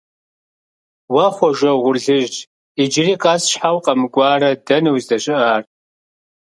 [1.13, 2.37] Уэ, Хъуэжэ угъурлыжь,
[2.83, 5.61] иджыри къэс щхьэ укъэмыкӀуарэ, дэнэ уздэщыӀар?